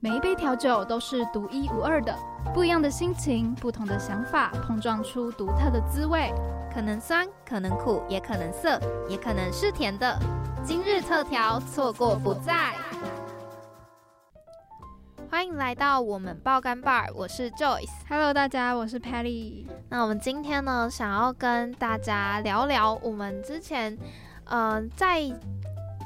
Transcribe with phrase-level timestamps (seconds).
[0.00, 2.16] 每一杯调酒都是独一无二的，
[2.54, 6.32] 不一样的心情，不同的想法，碰撞出独特的滋味。
[6.72, 10.16] 可能酸，可能苦，也可能涩，也可能是甜的。
[10.62, 12.76] 今日特调，错过不再。
[15.28, 17.90] 欢迎来到我们爆肝 bar，我是 Joyce。
[18.08, 19.66] Hello，大家，我是 Patty。
[19.88, 23.98] 那我们今天呢，想要跟大家聊聊我们之前，
[24.44, 25.22] 呃，在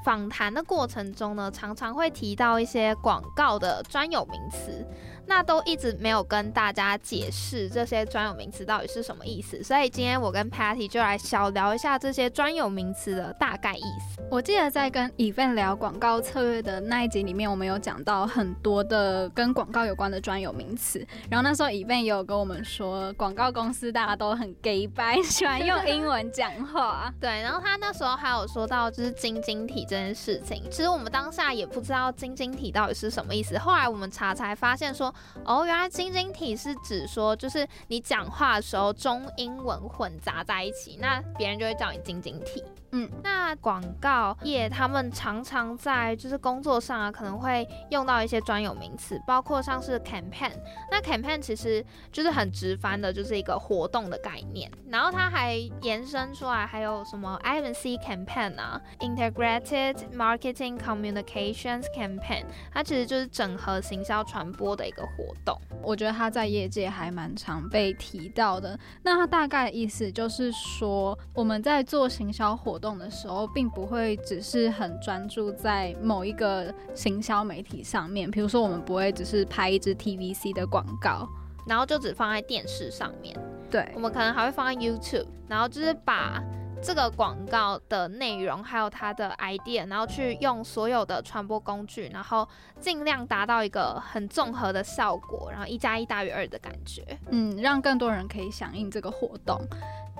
[0.04, 4.86] 访谈的过程中呢，常常会提到一些广告的专有名词，
[5.26, 9.62] 那都一直没有跟大家解释这些专有名词到底是什么意思。
[9.62, 14.22] 所以今天我跟 Patty 就来小聊一下这些专有名词的大概意思。
[14.30, 21.06] 我记得在跟 Event 聊广告策略的那一集里面，我们有讲到很多的跟广告有关的专有名词。
[21.30, 27.12] 然后那时候 Event 也有跟我们说，广告公司大家都很 gay 白，喜欢用英文讲话。
[27.20, 33.58] 对，然后他那时候还有说到就是晶晶体这件事情，其实我们当下也不知道晶晶体到底是什么意思。
[33.58, 35.11] 后来我们查才发现说，
[35.44, 42.62] 哦，原来晶晶体是指说就是你讲话的时候中英文混杂在一起，那别人就会叫你晶晶体。
[42.92, 50.52] 嗯，那广告业他们常常在就是工作上啊，可能会用到一些专有名词，包括像是 campaign。
[50.90, 54.70] 那 campaign 其实就是很直翻的，就是一个活动的概念。
[54.90, 65.58] 然后它还延伸出来，还有什么 IMC campaign 啊，Integrated Marketing Communications Campaign，它其实就是整合行销传播的一个活动。
[65.82, 68.78] 我觉得它在业界还蛮常被提到的。
[69.02, 78.30] 那它大概的意思就是说，我们在做行销活动的时候，并不会只是很专注在某一个行销媒体上面。
[78.30, 81.28] 比如说，我们不会只是拍一支 TVC 的广告，
[81.66, 83.34] 然后就只放在电视上面。
[83.70, 86.42] 对我们可能还会放在 YouTube，然后就是把
[86.82, 92.46] 这个广告的内容还有它的 idea，然后去用所有的传播工具，然后
[92.80, 97.02] 尽量达到一个很综合的效果，然后一加一大于二的感觉。
[97.30, 99.58] 嗯，让更多人可以响应这个活动。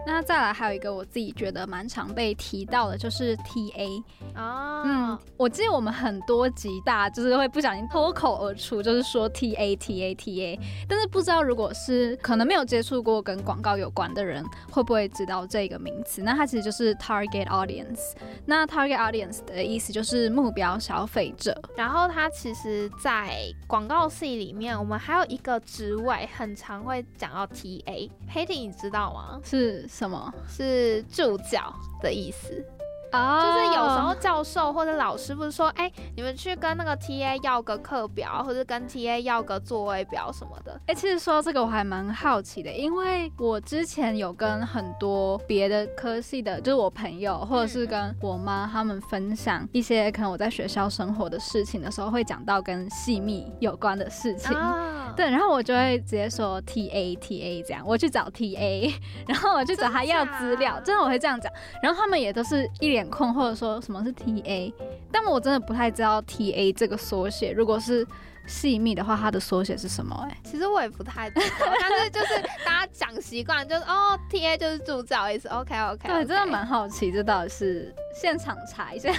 [0.04, 4.02] 那再来还有一个我自己觉得蛮常被提到的，就是 TA。
[4.34, 10.58] 哦，嗯，我记得我们很多集大家就是会不小心脱口而出，就是说 TA TA TA，
[10.88, 16.22] 但是不知道如果是可能没有接触过跟广告有关的人，会不会知道这个名词？
[16.22, 18.12] 那它其实就是 target audience。
[18.44, 21.56] 那 target audience 的意思就是目标消费者。
[21.76, 23.36] 然后它其实，在
[23.66, 28.10] 广告系里面，我们还有一个职位很常会讲到 TA。
[28.30, 29.40] Patty，你知道吗？
[29.44, 30.32] 是什么？
[30.48, 32.64] 是助教的意思。
[33.12, 40.80] 啊就是有时候教授或者老师不是说，哎、你们去跟那个 TA 要个课表，或者跟 TA 要个座位表什么的。
[40.86, 54.56] 哎、其实说到这个我还蛮好奇的，因为我之前有跟很多别的科系的，就是我朋友或者是跟我妈他们分享一些可能我在学校生活的事情的时候，会讲到跟细密有关的事情。
[54.56, 58.94] 啊，对，然后我就会直接说 T A T A 这样，我去找 T A，
[59.28, 61.52] 然后我去找他要资料，真的我会这样讲，
[61.82, 64.74] 然后他们也都是一脸困惑的说什么是 T A，
[65.10, 68.06] 但我真的不太知道 T A 这个缩写，如果是
[68.46, 75.48] 细密的话，它的缩写是什么、哎，其实我也不太知道，但是就是大家讲习惯，就是哦，TA 就是助教意思。
[75.48, 79.12] OK OK，对，真的蛮好奇，这到底是现场查一下，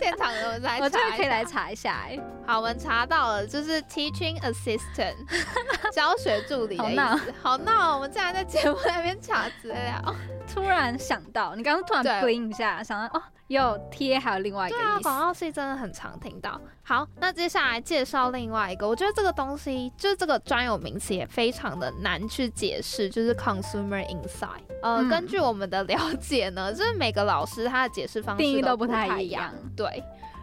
[0.00, 1.44] 现场的我们来查可以来。
[1.44, 5.14] 查一下、哎，好，我们查到了，就是 teaching assistant，
[5.92, 7.34] 教学助理的意好闹思。
[7.42, 10.14] 好闹，我们竟然在节目那边查资料。
[10.52, 16.60] 突然想到，你刚刚突然对 bling 一下，想到哦，有贴还有另外一个对啊，广告系真的很常听到。
[16.82, 24.64] 好，那接下来介绍另外一个，我觉得这个东西就是这个专有名词也非常的难去解释，就是 consumer insight。
[24.82, 30.02] 呃，嗯根据我们的了解呢，就是每个老师他的解释方式都不太一样对。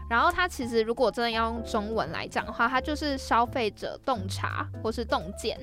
[0.10, 5.60] 然后它其实如果真的要用中文来讲的话，它就是消费者洞察或是洞见。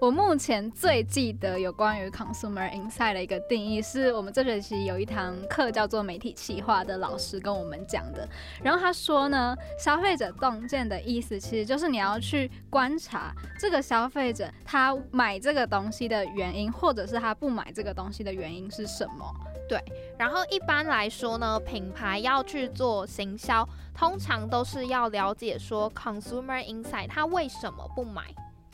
[0.00, 8.28] 我目前最记得有关于 consumer insight 的一个定义，是我们这学期有一堂课叫做媒体企划的老师跟我们讲的。
[8.62, 19.24] 然后他说呢，消费者洞见的意思其实就是你要去观察这个消费者他买这个东西的原因，或者是他不买这个东西的原因是什么。
[19.66, 19.82] 对
[20.18, 28.24] 然后一般来说呢，品牌要去做行销，通常都是要了解说 consumer insight 他为什么不买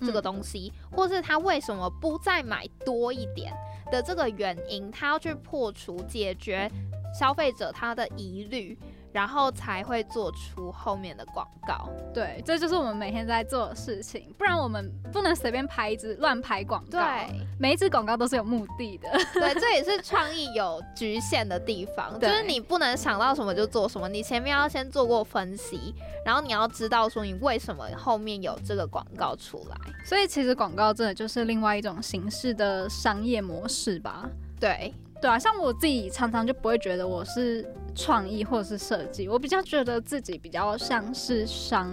[0.00, 3.52] 这个东西，或是他为什么不再买多一点
[3.90, 6.70] 的这个原因，他要去破除解决
[7.18, 8.78] 消费者他的疑虑。
[9.12, 11.88] 然后才会做出后面的广告。
[12.12, 16.98] 对，这就是我们每天在做的事情，不然我们不能随便拍一支乱拍广告。
[16.98, 19.10] 对，每一支广告都是有目的的。
[19.34, 29.76] 对，这也是创意有局限的地方， 就是你不能想到什么就做什么，你前面要先做过分析，然后你要知道说你为什么后面有这个广告出来。
[30.04, 34.28] 所以其实广告真的就是另外一种形式的商业模式吧？
[34.58, 34.92] 对。
[35.20, 41.90] 对啊，像我自己常常就不会觉得我是创意或者是设计，我比较觉得自己比较像是商。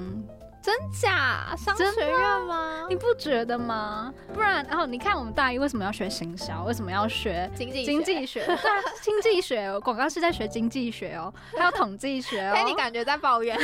[0.59, 2.85] 真假商学院吗？
[2.89, 4.13] 你不觉得吗？
[4.33, 6.63] 不然，然后你看我们大一为什么要学行销？
[6.63, 8.45] 为什么要学经济经济学？
[8.45, 8.57] 对，
[9.01, 12.51] 经济学，广告是在学经济学哦，还有统计学哦。
[12.57, 13.57] 哎你感觉在抱怨？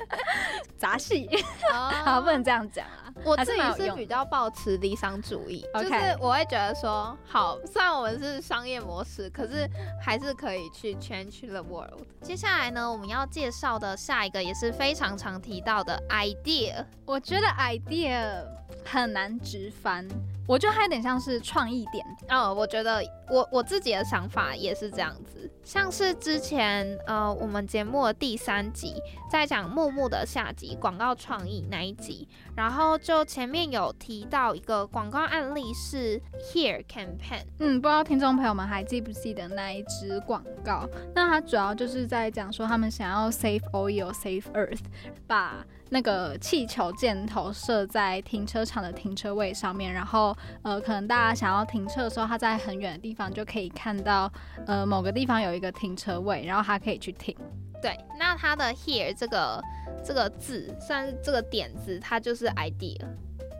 [0.76, 1.30] 杂戏，
[2.04, 3.03] 好，不能这样讲啊。
[3.24, 9.68] 我自己是比较抱持理想主义，就是我会觉得说，好，虽然我们是商业模式，可是
[10.02, 12.02] 还是可以去 change the world。
[12.20, 18.44] 接下来呢，我们要介绍的下一个也是非常常提到的 idea，我觉得 idea
[18.84, 20.06] 很难直翻。
[20.46, 29.00] 我觉得它有点像是创意点，哦，我觉得我我自己的想法也是这样子，像是之前呃我们节目的第三集
[29.30, 36.20] 在讲木木的下集广告创意那一集，然后就前面有提到一个广告案例是
[36.52, 40.86] Here Campaign，嗯，不知道听众朋友们还记不记得那一支广告？
[41.14, 44.84] 那它主要就是在讲说他们想要 Save Oil Save Earth，
[45.26, 54.28] 把那个气球箭头设在停车场的停车位上面，然后呃，可能大家想要停车的时候，他在很远的地方就可以看到
[54.66, 57.32] 呃某个地方有一个停车位，然后他可以去停。
[57.80, 59.62] 对，那它的 here 这个
[60.04, 63.00] 这个字，算是这个点子，它就是 idea。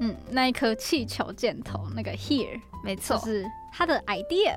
[0.00, 4.56] 嗯，那一颗气球箭头那个 here，没错，是它的 idea。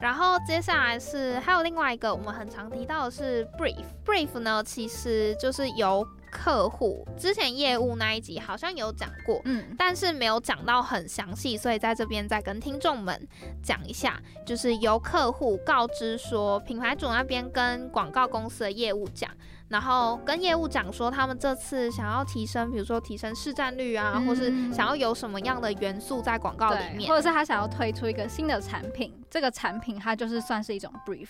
[0.00, 3.84] 然后接下来是还有另外一个我们很常提到的是 brief。
[4.04, 13.28] brief 呢，其实就是由客户之前业务那一集好像有讲过，嗯，但是没有讲到很详细，所以在这边再跟听众们
[13.62, 19.30] 讲一下，就是由客户告知说，品牌主那边跟广告公司的业务讲。
[19.68, 31.28] 然后跟业务讲说，他们这次想要提升，比如说提升市占率啊，或是想要有什么样的元素在广告里面，或者是他想要推出一个新的产品，这个产品它就是算是一种 brief。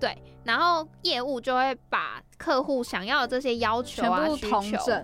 [0.00, 5.02] 对，然后业务就会把客户想要的这些要求啊、需求，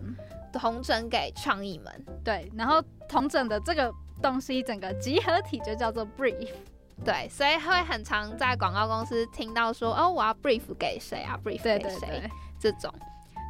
[0.53, 2.07] 同整给创意们。
[2.25, 3.93] 对，然后同整的这个
[4.23, 6.49] 东西，整个集合体就叫做 brief。
[7.05, 12.31] 对，所以会很常在广告公司听到说，哦，我要 brief 给谁啊？brief 给谁？
[12.61, 12.93] 这种，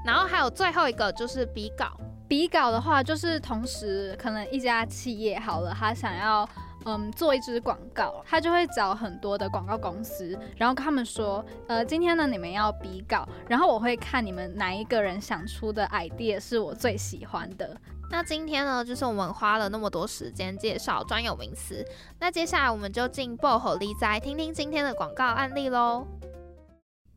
[0.07, 1.91] 然后还有最后一个就是比稿。
[2.29, 6.49] 比稿的话，就是同时可能一家企业好了，他想要
[6.85, 17.77] 嗯做一支广告，他就会找很多的广告公司，然后跟他们说，呃，今天呢你们要比稿，然后我会看你们哪一个人想出的 idea 是我最喜欢的。
[18.13, 21.85] 那今天呢，就是我们花了那么多时间介绍专有名词，
[22.19, 26.05] 那接下来我们就进薄荷力再听听今天的广告案例喽。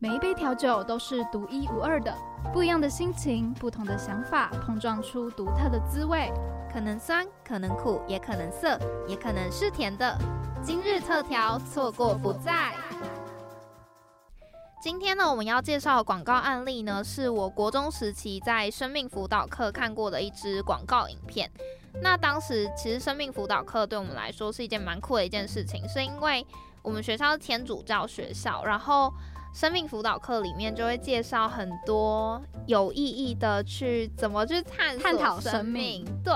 [0.03, 2.13] 每一杯调酒都是独一无二的，
[2.51, 6.29] 不一样的心情，不同的想法，碰撞出独特的滋味。
[6.69, 8.77] 可能酸，可能苦，也可能涩，
[9.07, 10.17] 也可能是甜的。
[10.61, 12.73] 今日特调，错过不再。
[14.81, 21.49] 今天呢，我们要介绍的广告案例呢，是我国中时期在生命辅导课看过的一支广告影片。
[22.01, 26.45] 那当时其实生命辅导课对我们来说是一件蛮酷的一件事情，是因为
[26.81, 29.09] 我们学校是天主教学校，然后。
[29.53, 36.33] 生命辅导课里面就会介绍很多有意义的去怎么去探探讨生命，对，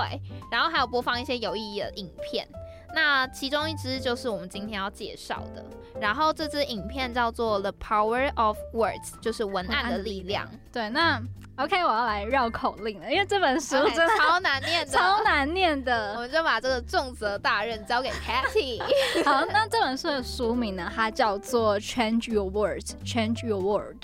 [0.50, 2.46] 然后还有播放一些有意义的影片。
[2.94, 5.64] 那其中一支就是我们今天要介绍的，
[6.00, 10.48] 然后这支影片叫做《The Power of Words》，就是文案的力量。
[10.72, 11.22] 对，那。
[11.58, 16.14] OK，我要来绕口令了，因为这本书真的超难念的，超难念的。
[16.14, 18.80] 我们就把这个重责大任交给 Patty。
[19.26, 20.90] 好，那这本书的书名呢？
[20.94, 23.96] 它叫做《Change Your Words》，Change Your World。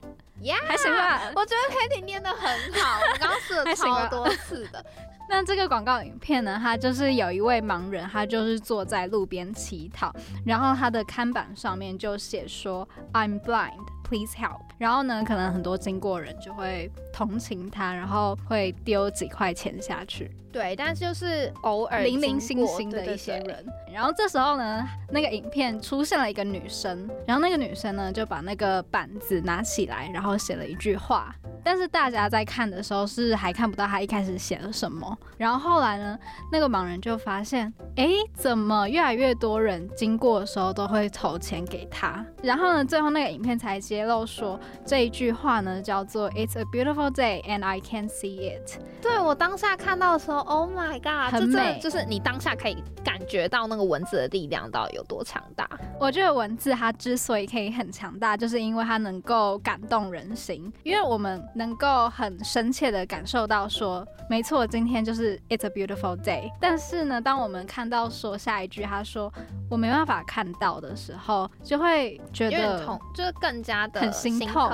[0.43, 1.31] Yeah，还行吧？
[1.37, 4.85] 我觉得 Patty 念的很好，我刚刚试了超多次的。
[5.31, 6.59] 那这个广告影片呢？
[6.61, 10.13] 它就是有一位盲人，他就是坐在路边乞讨，
[10.45, 14.61] 然后他的看板上面就写说：“I'm blind。” Please help。
[14.79, 20.31] 然后呢，可能很多经过人就会同情他，然后会丢几块钱下去。
[20.53, 23.67] 对，但就是偶尔零零星星的一些人。
[23.93, 31.35] 然后这时候呢，那个影片出现了一个女生，然后那个女生呢就把那个板子拿起来，然后写了一句话。
[31.67, 35.19] 但是大家在看的时候是还看不到她一开始写了什么。
[35.39, 36.17] 然后后来呢，
[36.53, 42.25] 那个盲人就发现，哎，怎么越来越多人经过的时候都会投钱给他？
[42.43, 48.81] 然后呢，最后那个影片才揭露说这一句话呢叫做 "It's a beautiful day and I can see it"。
[49.01, 55.69] 对我当下看到的时候，Oh my god，很美，就是你当下可以感觉到那个文字的力量到底有多强大。
[56.01, 66.51] 我觉得文字它之所以可以很强大，就是因为它能够感动人心，因为我们能够很深切的感受到说，没错，今天就是 It's a beautiful day。
[66.61, 69.33] 但是呢，当我们看到说下一句他说
[69.71, 74.71] 我没办法看到的时候，就会觉得痛，就是更加的很心痛。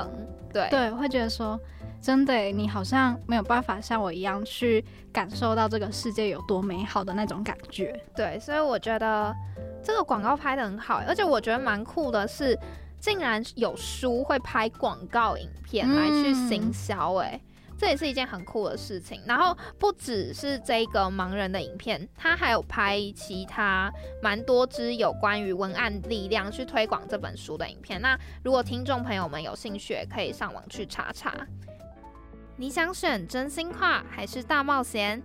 [0.52, 1.59] 对对，会觉得说。
[2.02, 7.95] 真的，你好像没有办法像我一样去感受到这个世界有多美好的那种感觉。
[8.17, 9.37] 对，所以我觉得
[9.85, 12.59] 这个广告拍的很好，而且我觉得蛮酷的是，
[12.99, 17.38] 竟然有书会拍广告影片来去行销，哎，
[17.81, 19.23] 这也是一件很酷的事情。
[19.25, 23.91] 然后不只是这个盲人的影片，他还有拍其他
[24.23, 27.99] 蛮多支有关于文案力量去推广这本书的影片。
[28.03, 31.35] 那如果听众朋友们有兴趣，可以上网去查查。
[32.57, 35.23] 你想选真心话还是大冒险？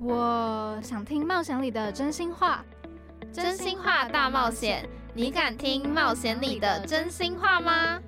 [0.00, 2.64] 我想听冒险里的真心话。
[3.32, 8.00] 真心话大冒险，你敢听冒险里的真心话吗？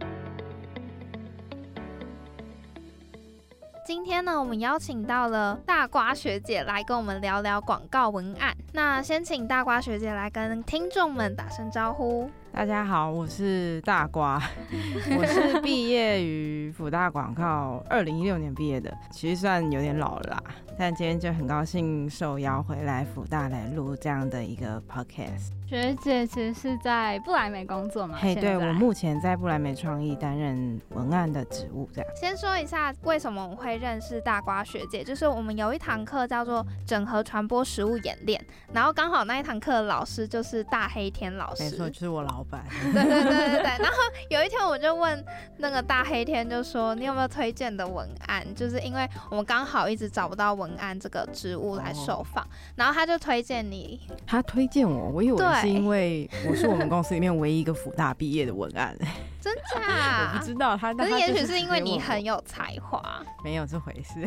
[3.87, 8.53] 今天呢，我们邀请到了大瓜学姐来跟我们聊聊广告文案。
[8.73, 12.29] 那先请大瓜学姐来跟听众们打声招呼。
[12.57, 14.43] 大家好，我是大瓜，
[15.19, 20.43] 我是毕业于辅大广告，二零一六年毕业的，其实算有点老了啦。
[20.79, 25.51] 但今天就很高兴受邀回来辅大来录这样的一个 podcast。
[25.67, 28.17] 学姐其实是在布莱梅工作嘛？
[28.21, 32.11] 嘿，对我目前在布莱梅创意担任文案的职务，这样。
[32.15, 42.65] 先说一下为什么我们会认识大瓜学姐，就是我们有一堂课叫做整合传播实务演练，然后刚好那一堂课的老师就是大黑天老师，没错，就是我老板。
[42.93, 43.63] 对对对对对。
[43.63, 43.97] 然后
[44.29, 45.25] 有一天我就问
[45.59, 48.47] 那个大黑天，就说你有没有推荐的文案？
[48.55, 54.01] 就是因为我们刚好一直找不到文案这个职务来受访，然后他就推荐你。
[54.27, 55.47] 他推荐我，我以为。
[55.61, 58.95] 是因为我是我们公司里面唯一一个辅大毕业的文案，
[59.41, 60.33] 真假？
[60.33, 63.03] 我不知道他，可是也许是因为你很有才华，
[63.43, 64.27] 没有这回事，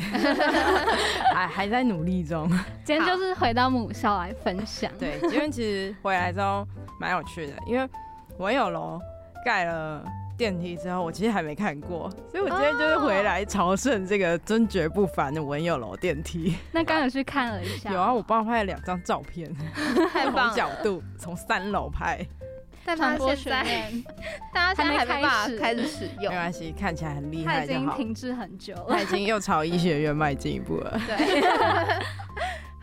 [1.34, 2.50] 还还在努力中。
[2.84, 6.66] 今天就是回到母校来分享，对，因为其实回来之后
[7.00, 7.88] 蛮有趣的，因为
[8.39, 9.00] 文有楼
[9.46, 10.03] 盖了。
[10.38, 16.55] 电梯之后，我其实还没看过，所以我今天就是回来朝圣这个真绝不凡的文友楼电梯。
[16.72, 19.53] 那刚刚去看了一下， 有啊，我帮我拍了两张照片，
[20.13, 22.25] 太棒角度从三楼拍。
[22.86, 23.91] 但他现在，
[24.53, 30.98] 大家现在还没办法开始使用，没关系，看起来很厉害已经停滞很久了，他已经又朝医学院迈进一步了。
[31.05, 31.17] 对。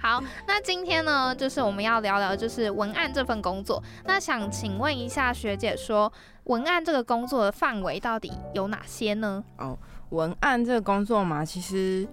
[0.06, 3.82] 好，那今天呢，就是我们要聊聊就是文案这份工作。
[4.04, 6.12] 那想请问一下学姐，说
[6.44, 9.42] 文案这个工作的范围到底有哪些呢？
[9.58, 9.76] 哦，
[10.10, 12.06] 文案这个工作嘛，其实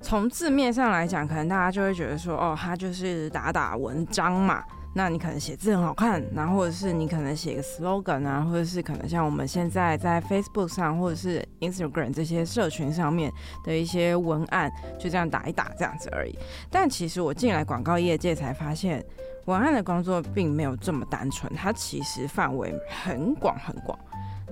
[0.00, 4.64] 从字面上来讲，可能大家就会觉得说，哦，他就是打打文章嘛。
[4.96, 13.32] 那你可能写字很好看，然后或者是你可能写个 slogan 啊，或者是可能像我们现在在 Facebook 上或者是 Instagram 这些社群上面
[13.64, 16.38] 的一些文案，就这样打一打这样子而已。
[16.70, 19.04] 但其实我进来广告业界才发现，
[19.46, 23.98] 文案的工作并没有这么单纯，它其实范围很广很广。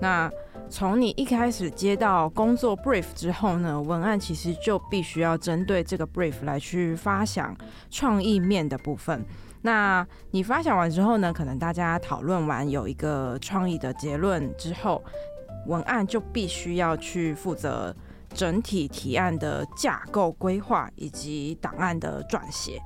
[0.00, 0.28] 那
[0.68, 7.56] 从你一开始接到工作 brief 之后呢，文案其实就必须要针对这个 brief 来去发想
[7.90, 9.24] 创意面的部分。
[9.62, 11.32] 那你发想完之后呢？
[11.32, 15.02] 可能大家讨论完有一个创意的结论之后，
[15.66, 17.94] 文案就必须要去负责
[18.34, 22.80] 整体提案的架构规划以及档案的撰写。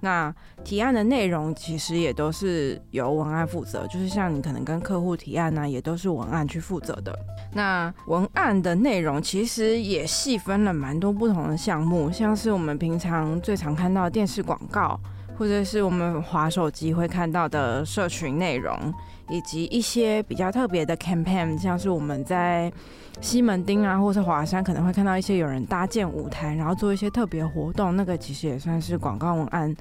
[0.00, 7.18] 那提案的内容其实也都是由文案负责，就是像你可能跟客户提案呢，也都是文案去负责的。
[7.52, 14.98] 那文案的内容其实也细分了蛮多不同的项目，像是我们平常最常看到电视广告。
[15.36, 18.92] 或者是我们滑手机会看到的社群内容，
[19.28, 22.72] 以及一些比较特别的 campaign，像是我们在
[23.20, 29.74] 西门町啊，或是华山可能会看到一些有人搭建舞台，然后做一些特别活动，那个其实也算是广告文案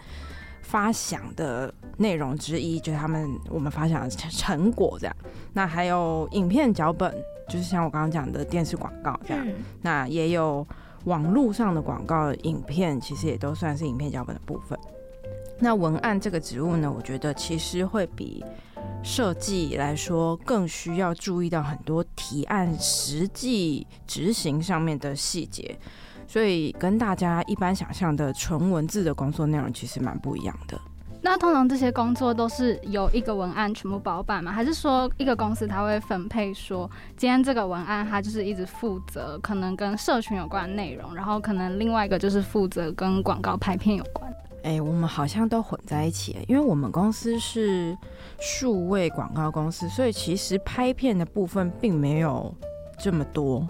[0.61, 5.15] 发想的内容之一，就是他们我们发想的成果这样。
[5.53, 7.13] 那还有影片脚本，
[7.47, 9.47] 就是像我刚刚讲的电视广告这样。
[9.81, 10.65] 那也有
[11.03, 14.77] 网络上的广告影片，其实也都算是影片脚本的部分。
[15.63, 18.43] 那文案这个职务呢，我觉得其实会比
[19.01, 25.79] 设计来说，更需要注意到很多提案实际执行上面的细节，
[26.27, 30.77] 所以跟大家一般想象的纯文字的工作内容其实蛮不一样的。
[31.21, 34.51] 那通常这些工作都是由一个文案全部包办吗？
[34.51, 44.29] 还是说一个公司它会分配说，今天这个文案它就是一直负责可能跟社群有关的内容，然后可能另外一个就是负责跟广告拍片有关？
[44.63, 47.95] 哎，我们好像都混在一起，因为我们公司是
[48.39, 52.53] 数位广告公司，所以其实拍片的部分并没有
[52.97, 53.67] 这么多。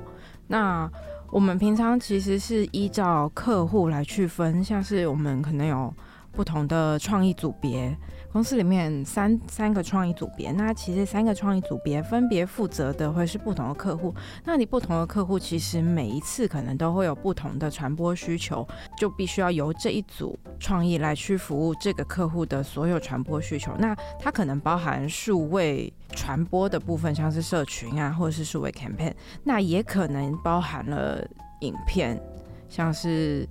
[0.48, 0.90] 那
[1.32, 5.92] 我们平常其实是依照客户来去分，像是我们可能有
[6.32, 7.98] 不同的创意组别。
[8.34, 14.12] 公司里面三三个创意组别，那其实三个创意组别分别负责的会是不同的客户。
[14.44, 23.72] 那你不同的客户，其实每一次可能都会有不同的传播需求，就必须要由这一组创意来去服务这个客户的所有传播需求。
[23.78, 29.14] 那它可能包含数位传播的部分，像是社群啊，或者是数位 campaign。
[29.44, 31.24] 那也可能包含了
[31.60, 32.20] 影片，
[32.68, 33.48] 像是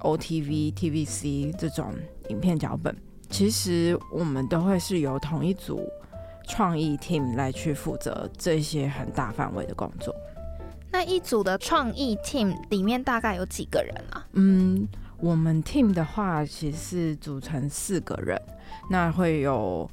[0.00, 1.92] OTV、TVC 这种
[2.30, 2.96] 影片脚本。
[3.30, 5.88] 其实我们都会是由同一组
[6.46, 10.14] 创意 team 来去负责这些很大范围的工作。
[10.92, 14.24] 那一组的创意 team 里面大概有几个人啊？
[14.34, 14.86] 嗯，
[15.18, 18.40] 我们 team 的话其实是组成四个人，
[18.88, 19.90] 那会有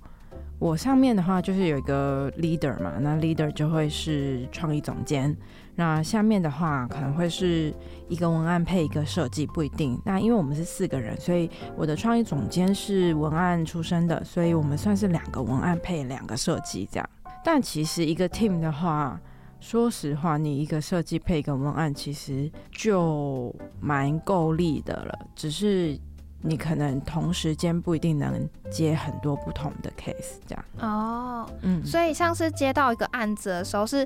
[0.60, 5.36] 我上面的话就是有一个 leader 嘛，那 leader 就会是创意总监。
[5.76, 7.74] 那下面的话可能会是
[8.10, 10.00] 一个文案配一个设计，不一定。
[10.06, 17.10] 那因为我们是四个人，所以我的创意总监是文案出身的，所以我们算是两个文案配两个设计这样。
[17.44, 19.20] 但其实一个 team 的话，
[19.60, 25.18] 说实话，你一个设计配一个文案，其实就蛮够力的了。
[25.36, 25.98] 只是
[26.42, 30.66] 你可能同时间不一定能接很多不同的 case 这样。
[30.80, 34.06] 哦，嗯，所以像是接到一个案子的时候是。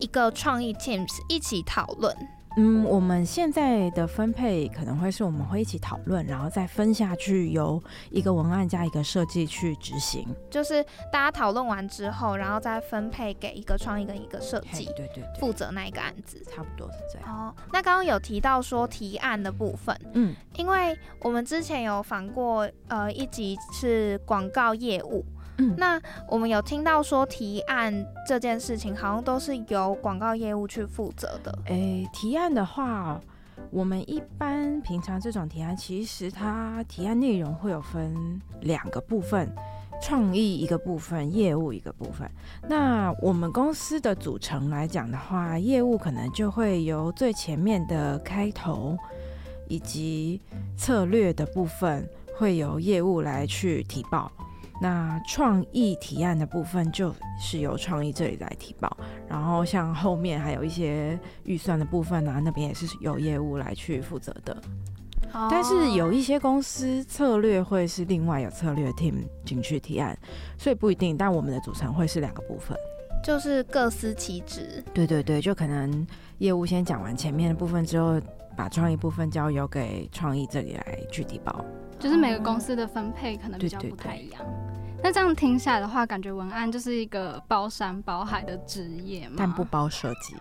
[0.00, 2.14] 一个创意 teams 一起讨论。
[2.56, 7.80] 嗯，我们现在的分配可能会是我们会一起讨论，然后再分下去，由
[8.10, 10.26] 一个文案加一个设计去执行。
[10.50, 17.32] 就是大家讨论完之后，然后再分配给一个创意跟一个设计，对对，负责那一个案子，差不多是这样。
[17.32, 25.24] 哦，那刚刚有提到说提案的部分，嗯，因为我们之前有访过，呃，一集是广告业务。
[25.76, 31.58] 那我们有听到说提案这件事情，好像都是由广告业务去负责的。
[31.66, 33.20] 诶，提案的话，
[33.70, 39.48] 我们一般平常这种提案，其实它提案内容会有分两个部分，
[40.02, 42.30] 创意一个部分，业务一个部分。
[42.68, 48.96] 那我们公司的组成来讲的话，业务可能就会由最前面的开头
[49.68, 50.40] 以及
[50.76, 54.30] 策略的部分，会由业务来去提报。
[54.80, 58.96] 那创意提案的部分就是由创意这里来提报，
[59.28, 64.56] 然后像后面还有一些预算的部分啊，那边也是由业务来去负责的。
[65.48, 69.14] 但是有一些公司策略会是另外有策略 team
[69.44, 70.18] 进去提案，
[70.58, 71.16] 所以不一定。
[71.16, 72.76] 但我们的组成会是两个部分，
[73.22, 74.82] 就是各司其职。
[74.92, 76.04] 对对对，就可能
[76.38, 78.20] 业务先讲完前面的部分之后，
[78.60, 81.64] 把创意部分交由给创意这里来去提报。
[81.98, 84.42] 就是每个公司的分配可能比较不太一样。
[85.02, 89.36] 那这样听下来的话，感觉文案就是一个包山包海的职业嘛？
[89.38, 90.36] 但不包设计，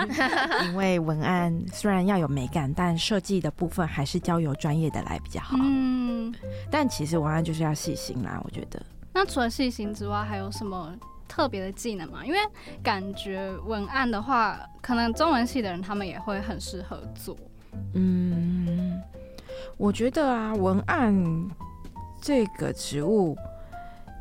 [0.64, 5.58] 因为文案虽然要有美感，但设计的部分还是交由专业的来比较好。
[5.60, 6.34] 嗯，
[6.70, 8.82] 但其实文案就是要细心啦，我觉得。
[9.12, 10.90] 那除了细心之外，还有什么
[11.32, 12.26] 特别的技能吗？
[12.26, 12.38] 因为
[12.82, 17.34] 感觉文案的话，可能中文系的人他们也会很适合做。
[17.94, 19.00] 嗯，
[19.78, 21.50] 我觉得啊，文案
[22.20, 23.34] 这个职务。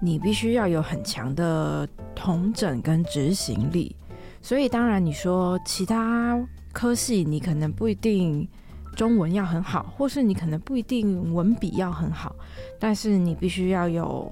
[0.04, 3.96] 你必须要有很强的统整跟执行力，
[4.42, 6.44] 所以当然你说其他
[6.74, 8.48] 科系你可能不一定
[8.96, 12.36] 中文要很好，或是你可能不一定文笔要很好，
[12.80, 14.32] 但是你必须要有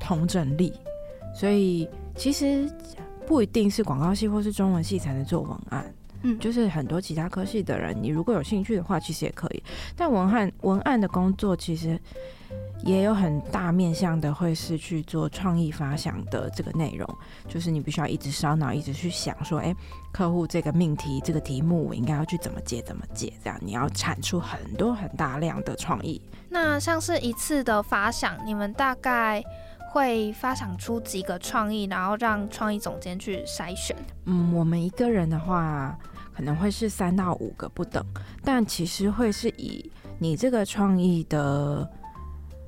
[0.00, 0.72] 统整力。
[1.34, 2.70] 所以其实
[3.26, 9.62] 不一定是广告系或是中文系才能做文案，嗯，就是很多其他科系的人，你如果有兴趣的话，其实也可以。
[9.96, 12.00] 但文案文案的工作其实。
[12.84, 17.08] 也有很大面向的，会是去做创意发想的这个内容，
[17.48, 19.72] 就是你必须要一直烧脑，一直去想说，哎，
[20.12, 26.20] 客户这个命题、这个题目，我应该要去怎么解、怎么解，这样你要产出很多很大量的创意。
[26.48, 29.40] 那像是一次的发想，你们大概
[29.92, 33.94] 会发想出几个创意，然后让创意总监去筛选？
[34.24, 35.96] 嗯，我们一个人的话，
[36.34, 38.04] 可能会是三到五个不等，
[38.42, 41.88] 但其实会是以你这个创意的。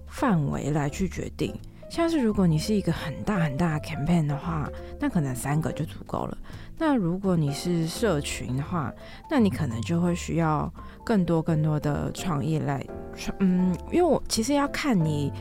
[0.06, 1.52] 范围来去决定，
[1.90, 6.38] 像是如果你是一个很大很大的 campaign 的话，那可能三个就足够了。
[6.78, 8.94] 那如果你是社群的话，
[9.28, 10.72] 那你可能就会需要
[11.04, 15.32] 更多更多的创意来创，嗯，因为我其实要看你。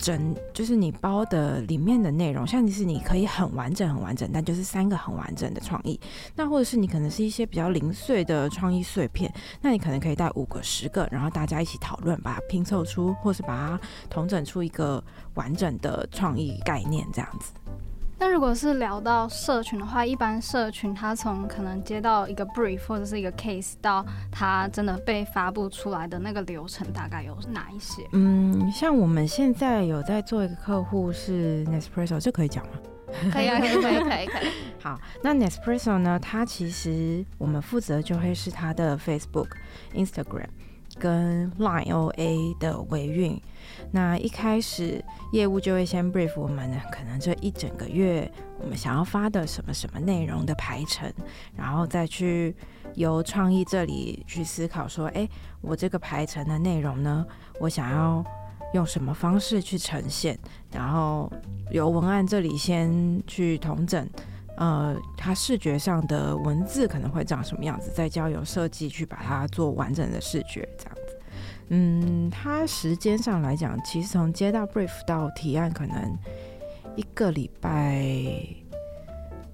[0.00, 6.00] 整就是你包的里面的内容，像你是你可以很完整很完整，但就是三个很完整的创意。
[6.34, 15.02] 那或者是你可能是一些比较零碎的创意碎片，那你可能可以带五个、十个，然后大家一起讨论，把它拼凑出，或是把它同整出一个
[15.34, 17.52] 完整的创意概念，这样子。
[18.20, 28.06] 那如果是聊到社群的话，一般社群它从可能接到一个 brief 或者是一个 case 到它真的被发布出来的那个流程，大概有哪一些？
[28.12, 32.72] 嗯，像我们现在有在做一个客户是 Nespresso，这可以讲吗？
[33.32, 34.50] 可以啊，可以，可以，可以，可以。
[34.82, 36.18] 好，那 Nespresso 呢？
[36.20, 39.48] 它其实我们负责就会是它的 Facebook、
[39.94, 40.46] Instagram
[41.00, 43.40] 跟 Line OA 的维运。
[43.90, 51.12] 那一开始业务就会先 brief 我们呢，可能这一整个月我们想要发的什么什么内容的排程，
[51.56, 52.54] 然后再去
[52.94, 55.28] 由创意这里去思考说，哎，
[55.60, 57.26] 我这个排程的内容呢，
[57.58, 58.24] 我想要
[58.74, 60.38] 用什么方式去呈现，
[60.70, 61.32] 然后
[61.72, 64.08] 由文案这里先去统整，
[64.60, 71.18] 呃，它视觉上的文字可能会长什么样子，再交由设计去把它做完整的视觉，这样子。
[71.70, 76.14] 嗯，它时间上来讲，其实从接到 brief 到提案，可能
[76.94, 78.04] 一个礼拜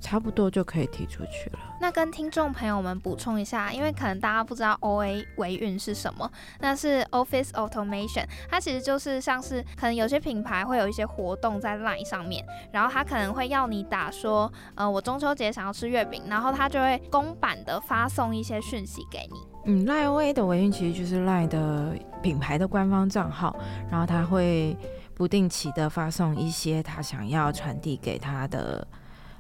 [0.07, 1.59] 差不多就可以提出去了。
[1.81, 19.41] 那跟听众朋友们补充一下，因为可能大家不知道 O A 维运是什么，那是 Office Automation，它其实就是像是可能有些品牌会有一些活动在 Line 上面，然后它可能会要你打说，呃，我中秋节想要吃月饼，然后它就会公版的发送一些讯息给你。
[19.65, 23.57] 嗯，Line O A 的维运其实就是 Line 的品牌的官方账号，
[23.91, 24.77] 然后它会
[25.15, 28.87] 不定期的发送一些他想要传递给他的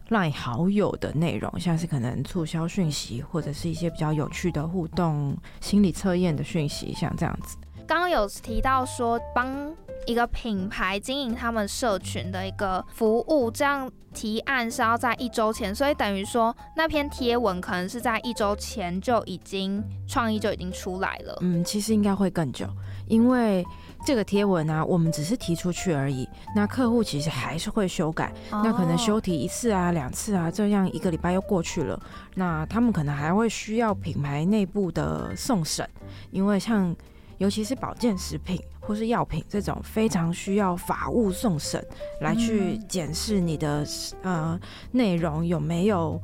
[0.08, 7.56] Line 好友的内容，像是可能促销讯息，或者是一些比较有趣的互动心理测验的讯息，像这样子。
[7.86, 9.72] 刚刚有提到说帮
[10.06, 21.36] 一个品牌经营他们社群的一个服务，这样提案是要在一周前，所以等于说那篇贴文可能是在一周前就已经创意就已经出来了。
[21.42, 22.66] 嗯，其实应该会更久，
[23.06, 23.64] 因为
[24.06, 32.00] 这个贴文啊，我们只是提出去而已，那客户其实还是会修改，那可能修提一次啊、两次啊，这样一个礼拜又过去了，
[32.36, 35.84] 那他们可能还会需要品牌内部的送审，
[36.30, 36.94] 因为像。
[37.38, 41.86] 尤其是保健食品或是药品这种非常需要法务送审
[42.22, 43.86] 来去检视你的
[44.22, 44.58] 呃
[44.92, 46.18] 内容有没有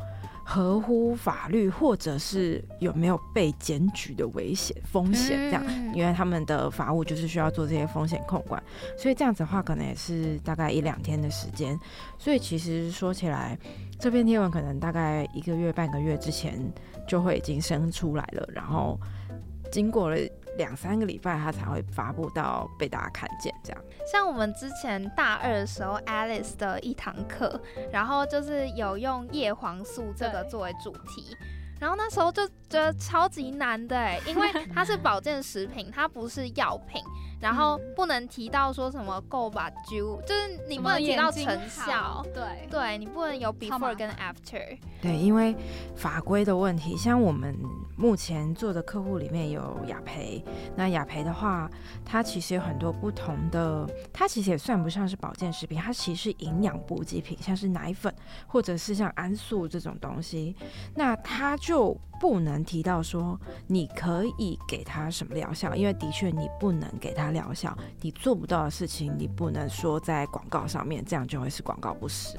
[0.53, 8.62] 合乎法律，或者是有没有被检举的危险风险这样，因为他们的法务就是需要做这些风险控管，
[8.99, 11.75] 所以这样子的话可能也是大概一两天的时间。
[12.19, 13.59] 所以其实说起来，
[13.99, 16.61] 这篇贴文可能大概一个月半个月之前
[17.09, 19.01] 就会已经生出来了，然后
[19.71, 20.19] 经过了。
[20.57, 23.55] 两三个礼拜，它才会发布到被大家看见。
[23.65, 27.61] 这样，像我们之前大二的时候，Alice 的一堂课，
[27.91, 31.37] 然后就是有用叶黄素这个作为主题，
[31.83, 37.03] 然后那时候就觉得超级难的，因为它是保健食品，它不是药品。
[37.40, 44.79] 然后不能提到说什么够吧就就是你不能提到成效，对对，你不能有 before 跟 after。
[45.01, 45.53] 对，因为
[45.97, 47.53] 法规的问题，像我们
[47.97, 50.40] 目前做的客户里面有雅培，
[50.77, 51.68] 那雅培的话，
[52.05, 58.14] 它其实有很多不同的，它其实也算不上是保健食品，它其实是营养补给品，像是奶粉
[58.47, 60.55] 或者是像安素这种东西，
[60.95, 61.72] 那它就
[62.21, 67.33] 不能提到说你可以给他什么疗效，因为的确你不能给他。
[67.33, 72.39] 疗效，你做不到的事情，你不能说在广告上面，这样就会是广告不实。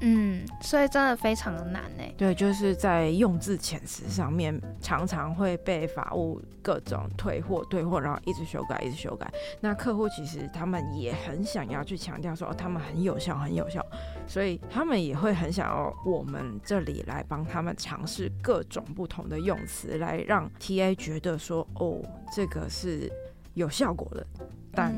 [0.00, 2.02] 嗯，所以真的非常的难呢。
[2.16, 9.30] 对，就是在用字遣词上面，常常会被法务各种退货、退货，然后一直修改、一直修改。
[9.60, 13.84] 那客户其实他们也很想要去强调说，哦，他们很有效、很有效，
[14.30, 22.00] 所以他们也会很想要我们这里来帮他们尝试各种不同的用词，来让 TA 觉得说，哦，
[22.34, 23.10] 这个是。
[23.54, 24.24] 有效果的，
[24.72, 24.94] 但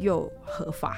[0.00, 0.96] 又合法，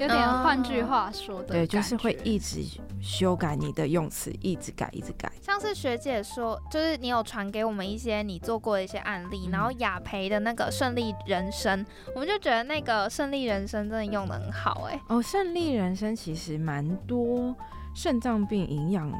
[0.00, 2.62] 有点换句话说的，对，就是会一直
[3.02, 5.30] 修改你的用词，一直改，一直改。
[5.42, 17.54] 像是学姐说，就是你有传给我们一些你做过的一些案例，然后雅培的那个胜利人生，我们就觉得那个胜利人生真的用的很好，哎，哦，胜利人生其实蛮多
[17.94, 19.12] 肾脏病营养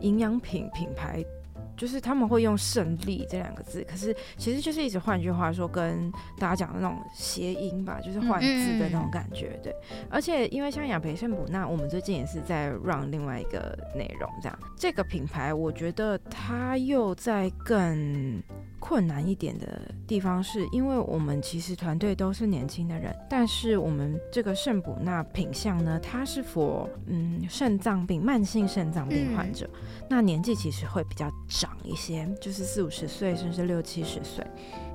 [0.00, 1.24] 营养品品牌。
[1.76, 9.58] 就是他们会用胜利这两个字，可是其实就是一直换句话说，跟大家讲的那种谐音吧，就是换字的那种感觉。
[9.62, 9.74] 对，
[10.10, 18.42] 而且因为像雅培圣普，那我们最近也是在 run 另外一个内容，这样这个品牌，我觉得它又在更。
[18.86, 29.66] 困难一点的地方是，因为我们其实团队都是年轻的人，但是我们这个圣补那品相呢，它是否嗯肾脏病、慢性肾脏病患者，
[30.06, 34.46] 那年纪其实会比较长一些，就是四五十岁甚至六七十岁，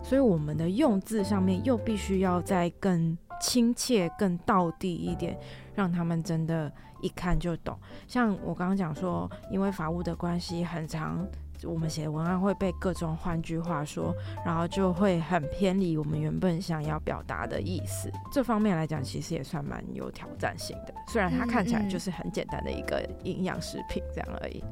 [0.03, 5.35] 所以我们的用字上面又必须要再更亲切、更道地一点，
[5.73, 6.71] 让他们真的
[7.01, 7.75] 一看就懂。
[8.07, 11.27] 像我刚刚讲说，因为法务的关系，很长。
[11.63, 14.13] 我们写的文案会被各种换句话说，
[14.45, 18.11] 然后就会很偏离我们原本想要表达的意思。
[18.31, 20.93] 这方面来讲，其实也算蛮有挑战性的。
[21.07, 24.63] 虽然它看起来就是很简单的一个营养食品这样而已。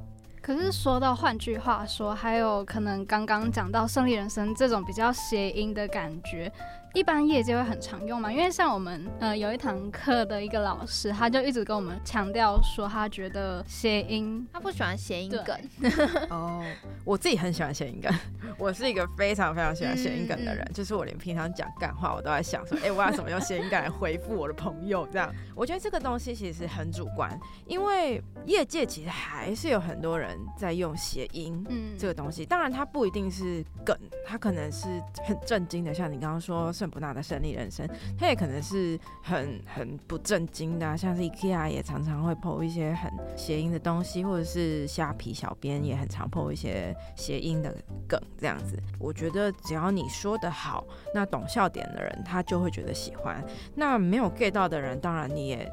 [0.41, 6.50] 可是说到换句话说，还有可能刚刚讲到胜利人生这种比较谐音的感觉。
[6.93, 8.32] 一般业界会很常用嘛？
[8.32, 15.56] 因为像我们呃有一堂课的一个老师，他就一直跟我们强调说，他觉得谐音， 他不喜欢谐音梗。
[16.32, 16.63] 哦，
[17.06, 18.12] 我自己很喜欢谐音梗，
[18.58, 20.67] 我是一个非常非常喜欢谐音梗的人。
[20.73, 25.08] 就是我连平常讲干话，我都在想说，哎，我要怎么用谐音梗来回复我的朋友？
[25.12, 32.43] 这样，我觉得这个东西其实很主观，因为业界其实还是有很多人在用谐音嗯这个东西。
[32.43, 33.95] 当然，它不一定是梗，
[34.26, 34.88] 它可能是
[35.28, 36.73] 很震惊的，像你刚刚说。
[36.77, 37.87] 圣不纳的胜利人生，
[38.17, 47.75] 他也可能是很很不正经的，像是 IKEA 也常常会 PO 一些很谐音的东西，或者是虾皮小编也很常 PO 一些谐音的
[48.07, 48.77] 梗这样子。
[48.99, 55.67] 我觉得只要你说的好，那懂笑点的人他就会觉得喜欢，那没有 get 到的人，当然你也。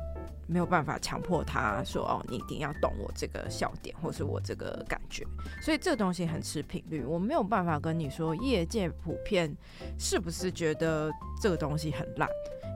[0.47, 5.25] 没有办法强迫他说哦，你一定要懂我这个笑点，或是我这个感觉，
[5.63, 7.05] 所以这个东西很吃频率。
[7.05, 9.55] 我没有办法跟你说业界普遍
[9.99, 12.29] 是不是觉得这个东西很烂，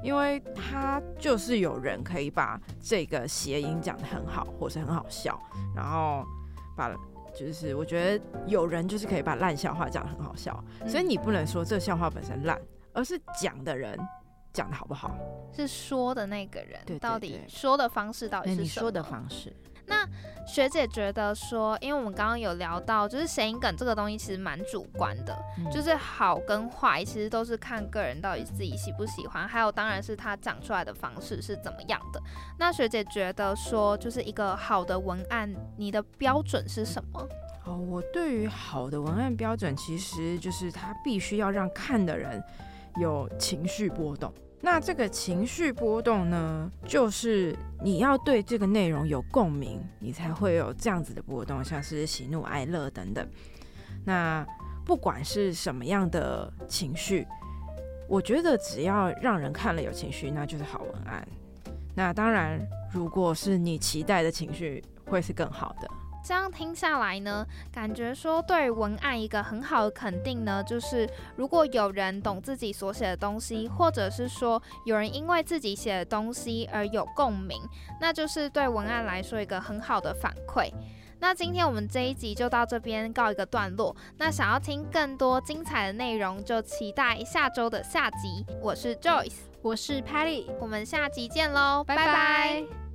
[0.02, 5.38] 因为他就是有人可以把这个谐音讲得很好，或是很好笑，
[5.74, 6.24] 然后
[6.76, 6.94] 把
[7.35, 12.61] 就是我觉得有人就是可以把烂笑话讲得很好笑，所以你不能说这笑话本身烂，
[12.92, 13.98] 而是讲的人。
[14.52, 15.16] 讲的好不好？
[15.52, 18.80] 是说的那个人到底说的方式到底是什么？
[18.80, 19.54] 说的方式。
[19.90, 20.06] 那
[20.46, 25.34] 学姐觉得说，因为我们刚刚有聊到，就是谐音梗这个东西其实蛮主观的，
[25.72, 32.20] 就是好跟坏其实都是看个人到底自己喜不喜欢，还有当然是他讲出来的方式是怎么样的。
[32.58, 37.26] 那学姐觉得说，就是一个好的文案，你的标准是什么？
[37.64, 42.42] 哦，我对于好的文案标准，其实就是他必须要让看的人
[43.00, 44.32] 有情绪波动。
[44.61, 53.26] 那这个情绪波动呢，就是你要对这个内容有共鸣，你才会有这样子的波动，像是喜怒哀乐等等。
[54.04, 54.44] 那
[54.84, 57.24] 不管是什么样的情绪，
[58.08, 61.26] 我觉得只要让人看了有情绪，那就是好文案。
[61.94, 62.61] 那当然，
[62.92, 65.88] 如果是你期待的情绪，会是更好的。
[66.24, 77.57] 这样听下来呢，感觉说对文案一个很好的肯定呢，就是如果有人懂自己所写的东西，或者是说有人因为自己写的东西而有共鸣，
[78.00, 80.70] 那就是对文案来说一个很好的反馈。
[81.20, 83.96] 那今天我们这一集就到这边告一个段落。
[84.18, 88.46] 那想要听更多精彩的内容，就期待下周的下集。
[88.62, 92.88] 我是 Joyce，我是 Patty，我们下集见喽，拜拜。